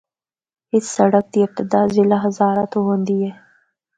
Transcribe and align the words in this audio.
اس 0.73 0.85
سڑک 0.97 1.25
دی 1.33 1.39
ابتدا 1.45 1.81
ضلع 1.95 2.17
ہزارہ 2.25 2.63
تو 2.71 2.77
ہوندی 2.85 3.17
ہے۔ 3.25 3.31